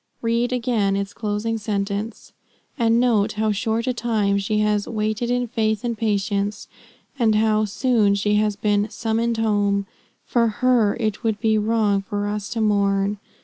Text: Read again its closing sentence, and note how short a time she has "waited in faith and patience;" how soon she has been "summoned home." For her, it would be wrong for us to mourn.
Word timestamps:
Read 0.23 0.51
again 0.51 0.95
its 0.95 1.13
closing 1.13 1.59
sentence, 1.59 2.33
and 2.75 2.99
note 2.99 3.33
how 3.33 3.51
short 3.51 3.85
a 3.85 3.93
time 3.93 4.39
she 4.39 4.57
has 4.57 4.87
"waited 4.87 5.29
in 5.29 5.47
faith 5.47 5.83
and 5.83 5.95
patience;" 5.95 6.67
how 7.19 7.65
soon 7.65 8.15
she 8.15 8.33
has 8.33 8.55
been 8.55 8.89
"summoned 8.89 9.37
home." 9.37 9.85
For 10.25 10.47
her, 10.47 10.97
it 10.99 11.23
would 11.23 11.39
be 11.39 11.55
wrong 11.59 12.01
for 12.01 12.25
us 12.27 12.49
to 12.49 12.61
mourn. 12.61 13.19